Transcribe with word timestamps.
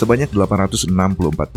Sebanyak 0.00 0.32
864 0.32 0.96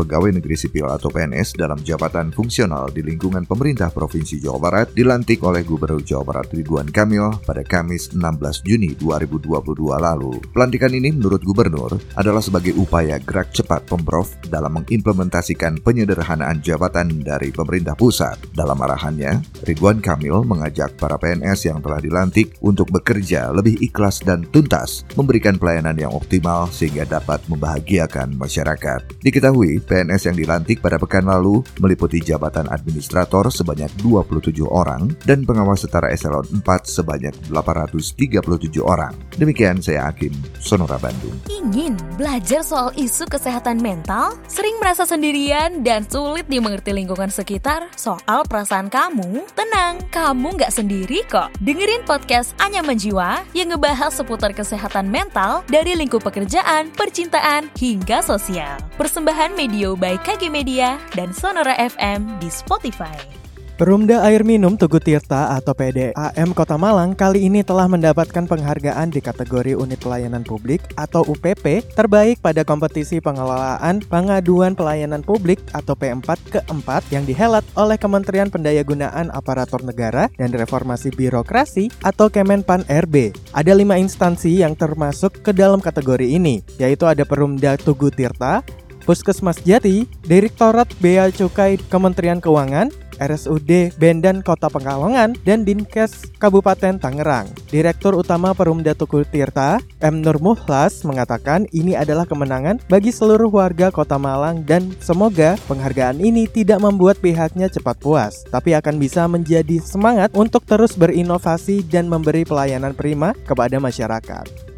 pegawai 0.04 0.28
negeri 0.28 0.52
sipil 0.52 0.84
atau 0.84 1.08
PNS 1.08 1.56
dalam 1.56 1.80
jabatan 1.80 2.28
fungsional 2.28 2.92
di 2.92 3.00
lingkungan 3.00 3.48
pemerintah 3.48 3.88
Provinsi 3.88 4.36
Jawa 4.36 4.60
Barat 4.60 4.92
dilantik 4.92 5.40
oleh 5.48 5.64
Gubernur 5.64 6.04
Jawa 6.04 6.28
Barat 6.28 6.52
Ridwan 6.52 6.92
Kamil 6.92 7.40
pada 7.40 7.64
Kamis 7.64 8.12
16 8.12 8.20
Juni 8.68 8.92
2022 9.00 9.48
lalu. 9.96 10.44
Pelantikan 10.52 10.92
ini 10.92 11.16
menurut 11.16 11.40
Gubernur 11.40 11.96
adalah 12.20 12.44
sebagai 12.44 12.76
upaya 12.76 13.16
gerak 13.16 13.48
cepat 13.48 13.88
Pemprov 13.88 14.28
dalam 14.52 14.76
mengimplementasikan 14.76 15.80
penyederhanaan 15.80 16.60
jabatan 16.60 17.24
dari 17.24 17.48
pemerintah 17.48 17.96
pusat. 17.96 18.36
Dalam 18.52 18.76
arahannya, 18.76 19.40
Ridwan 19.64 20.04
Kamil 20.04 20.44
mengajak 20.44 21.00
para 21.00 21.16
PNS 21.16 21.72
yang 21.72 21.80
telah 21.80 21.96
dilantik 21.96 22.60
untuk 22.60 22.92
bekerja 22.92 23.56
lebih 23.56 23.80
ikhlas 23.80 24.20
dan 24.20 24.44
tuntas, 24.52 25.08
memberikan 25.16 25.56
pelayanan 25.56 25.96
yang 25.96 26.12
optimal 26.12 26.68
sehingga 26.68 27.08
dapat 27.08 27.40
membahagiakan 27.48 28.33
masyarakat. 28.36 29.22
Diketahui, 29.22 29.82
PNS 29.84 30.30
yang 30.32 30.36
dilantik 30.36 30.82
pada 30.82 30.98
pekan 30.98 31.26
lalu 31.26 31.62
meliputi 31.78 32.18
jabatan 32.20 32.66
administrator 32.70 33.48
sebanyak 33.52 33.90
27 34.02 34.64
orang 34.66 35.10
dan 35.22 35.46
pengawas 35.46 35.86
setara 35.86 36.10
eselon 36.10 36.44
4 36.50 36.64
sebanyak 36.84 37.34
837 37.52 38.80
orang. 38.82 39.14
Demikian 39.38 39.78
saya 39.78 40.10
Hakim, 40.10 40.34
Sonora 40.58 40.98
Bandung. 40.98 41.36
Ingin 41.46 41.94
belajar 42.18 42.64
soal 42.64 42.90
isu 42.98 43.28
kesehatan 43.30 43.78
mental? 43.78 44.34
Sering 44.50 44.76
merasa 44.82 45.06
sendirian 45.06 45.86
dan 45.86 46.02
sulit 46.08 46.48
dimengerti 46.50 46.90
lingkungan 46.90 47.28
sekitar 47.28 47.92
soal 47.94 48.42
perasaan 48.48 48.88
kamu? 48.88 49.44
Tenang, 49.52 50.00
kamu 50.08 50.56
nggak 50.58 50.72
sendiri 50.72 51.22
kok. 51.28 51.52
Dengerin 51.60 52.02
podcast 52.08 52.56
Anya 52.58 52.80
Menjiwa 52.80 53.44
yang 53.52 53.72
ngebahas 53.72 54.16
seputar 54.16 54.56
kesehatan 54.56 55.08
mental 55.12 55.62
dari 55.68 55.92
lingkup 55.92 56.24
pekerjaan, 56.24 56.88
percintaan, 56.96 57.68
hingga 57.76 58.23
sosial. 58.24 58.80
Persembahan 58.96 59.52
Medio 59.52 59.92
by 59.92 60.16
KG 60.24 60.48
Media 60.48 60.96
dan 61.12 61.36
Sonora 61.36 61.76
FM 61.76 62.40
di 62.40 62.48
Spotify. 62.48 63.43
Perumda 63.74 64.22
Air 64.22 64.46
Minum 64.46 64.78
Tugu 64.78 65.02
Tirta 65.02 65.50
atau 65.58 65.74
PDAM 65.74 66.54
Kota 66.54 66.78
Malang 66.78 67.10
kali 67.10 67.50
ini 67.50 67.66
telah 67.66 67.90
mendapatkan 67.90 68.46
penghargaan 68.46 69.10
di 69.10 69.18
kategori 69.18 69.74
Unit 69.74 69.98
Pelayanan 69.98 70.46
Publik 70.46 70.94
atau 70.94 71.26
UPP 71.26 71.82
terbaik 71.90 72.38
pada 72.38 72.62
kompetisi 72.62 73.18
pengelolaan 73.18 73.98
pengaduan 74.06 74.78
pelayanan 74.78 75.26
publik 75.26 75.58
atau 75.74 75.98
P4 75.98 76.38
keempat 76.54 77.02
yang 77.10 77.26
dihelat 77.26 77.66
oleh 77.74 77.98
Kementerian 77.98 78.46
Pendayagunaan 78.46 79.34
Aparatur 79.34 79.82
Negara 79.82 80.30
dan 80.38 80.54
Reformasi 80.54 81.10
Birokrasi 81.10 81.90
atau 82.06 82.30
Kemenpan 82.30 82.86
RB. 82.86 83.34
Ada 83.58 83.74
lima 83.74 83.98
instansi 83.98 84.62
yang 84.62 84.78
termasuk 84.78 85.42
ke 85.42 85.50
dalam 85.50 85.82
kategori 85.82 86.30
ini, 86.30 86.62
yaitu 86.78 87.10
ada 87.10 87.26
Perumda 87.26 87.74
Tugu 87.74 88.14
Tirta, 88.14 88.62
Puskesmas 89.04 89.60
Jati, 89.60 90.08
Direktorat 90.24 90.88
Bea 90.98 91.28
Cukai 91.28 91.76
Kementerian 91.92 92.40
Keuangan, 92.40 92.88
RSUD 93.20 93.94
Bendan 94.00 94.42
Kota 94.42 94.66
Pekalongan, 94.66 95.36
dan 95.46 95.62
Dinkes 95.62 96.34
Kabupaten 96.40 96.98
Tangerang. 96.98 97.46
Direktur 97.70 98.18
Utama 98.18 98.56
Perumda 98.56 98.96
Tukul 98.96 99.28
Tirta, 99.28 99.78
M. 100.02 100.24
Nur 100.24 100.40
Muhlas, 100.40 101.04
mengatakan 101.06 101.68
ini 101.70 101.94
adalah 101.94 102.26
kemenangan 102.26 102.82
bagi 102.90 103.14
seluruh 103.14 103.52
warga 103.52 103.92
Kota 103.92 104.18
Malang 104.18 104.64
dan 104.66 104.90
semoga 104.98 105.60
penghargaan 105.70 106.18
ini 106.18 106.48
tidak 106.50 106.82
membuat 106.82 107.20
pihaknya 107.20 107.70
cepat 107.70 108.00
puas, 108.00 108.42
tapi 108.50 108.74
akan 108.74 108.98
bisa 108.98 109.28
menjadi 109.30 109.78
semangat 109.84 110.32
untuk 110.34 110.64
terus 110.66 110.96
berinovasi 110.96 111.86
dan 111.86 112.10
memberi 112.10 112.42
pelayanan 112.42 112.96
prima 112.96 113.36
kepada 113.46 113.78
masyarakat. 113.78 114.73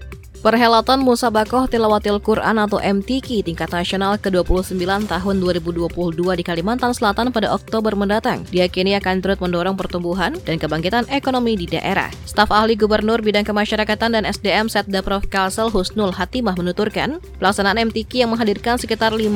Perhelatan 0.46 1.02
Musabakoh 1.02 1.66
Tilawatil 1.66 2.22
Quran 2.22 2.62
atau 2.62 2.78
MTQ 2.78 3.42
tingkat 3.42 3.66
nasional 3.66 4.14
ke-29 4.14 4.78
tahun 5.10 5.34
2022 5.42 5.90
di 6.38 6.44
Kalimantan 6.46 6.94
Selatan 6.94 7.34
pada 7.34 7.50
Oktober 7.50 7.98
mendatang 7.98 8.46
diyakini 8.54 8.94
akan 8.94 9.26
turut 9.26 9.42
mendorong 9.42 9.74
pertumbuhan 9.74 10.38
dan 10.46 10.62
kebangkitan 10.62 11.10
ekonomi 11.10 11.58
di 11.58 11.66
daerah. 11.66 12.14
Staf 12.30 12.54
ahli 12.54 12.78
Gubernur 12.78 13.26
Bidang 13.26 13.42
Kemasyarakatan 13.42 14.14
dan 14.14 14.22
SDM 14.22 14.70
Setda 14.70 15.02
Prof. 15.02 15.26
Kalsel 15.26 15.66
Husnul 15.66 16.14
Hatimah 16.14 16.54
menuturkan, 16.54 17.18
pelaksanaan 17.42 17.90
MTQ 17.90 18.22
yang 18.22 18.30
menghadirkan 18.30 18.78
sekitar 18.78 19.18
5.000 19.18 19.26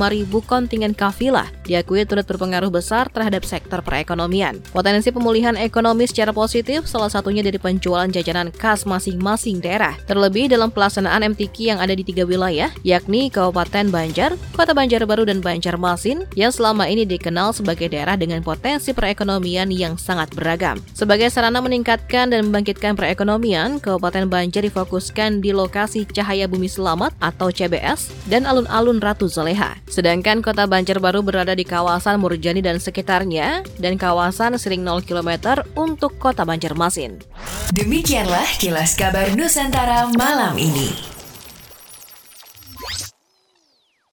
kontingen 0.46 0.94
kafilah 0.94 1.50
diakui 1.66 2.06
turut 2.06 2.22
berpengaruh 2.22 2.70
besar 2.70 3.10
terhadap 3.10 3.42
sektor 3.42 3.82
perekonomian. 3.82 4.62
Potensi 4.70 5.10
pemulihan 5.10 5.58
ekonomi 5.58 6.06
secara 6.06 6.30
positif 6.30 6.86
salah 6.86 7.10
satunya 7.10 7.42
dari 7.42 7.58
penjualan 7.58 8.06
jajanan 8.06 8.54
khas 8.54 8.86
masing-masing 8.86 9.58
daerah, 9.58 9.98
terlebih 10.06 10.46
dalam 10.46 10.70
pelaksanaan 10.70 10.99
pelaksanaan 11.00 11.32
MTQ 11.32 11.56
yang 11.64 11.80
ada 11.80 11.96
di 11.96 12.04
tiga 12.04 12.28
wilayah, 12.28 12.68
yakni 12.84 13.32
Kabupaten 13.32 13.88
Banjar, 13.88 14.36
Kota 14.52 14.76
Banjarbaru, 14.76 15.24
dan 15.24 15.40
Banjarmasin, 15.40 16.28
yang 16.36 16.52
selama 16.52 16.84
ini 16.92 17.08
dikenal 17.08 17.56
sebagai 17.56 17.88
daerah 17.88 18.20
dengan 18.20 18.44
potensi 18.44 18.92
perekonomian 18.92 19.72
yang 19.72 19.96
sangat 19.96 20.28
beragam. 20.36 20.76
Sebagai 20.92 21.32
sarana 21.32 21.64
meningkatkan 21.64 22.28
dan 22.28 22.44
membangkitkan 22.44 23.00
perekonomian, 23.00 23.80
Kabupaten 23.80 24.28
Banjar 24.28 24.60
difokuskan 24.68 25.40
di 25.40 25.56
lokasi 25.56 26.04
Cahaya 26.04 26.44
Bumi 26.44 26.68
Selamat 26.68 27.16
atau 27.16 27.48
CBS 27.48 28.12
dan 28.28 28.44
alun-alun 28.44 29.00
Ratu 29.00 29.24
Zoleha. 29.24 29.80
Sedangkan 29.88 30.44
Kota 30.44 30.68
Banjarbaru 30.68 31.24
berada 31.24 31.56
di 31.56 31.64
kawasan 31.64 32.20
Murjani 32.20 32.60
dan 32.60 32.76
sekitarnya, 32.76 33.64
dan 33.80 33.96
kawasan 33.96 34.60
sering 34.60 34.84
0 34.84 35.00
km 35.00 35.64
untuk 35.80 36.20
Kota 36.20 36.44
Banjarmasin. 36.44 37.24
Demikianlah 37.72 38.60
kilas 38.60 38.98
kabar 39.00 39.32
Nusantara 39.32 40.12
malam 40.18 40.60
ini. 40.60 40.89